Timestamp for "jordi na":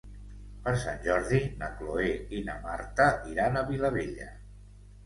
1.03-1.69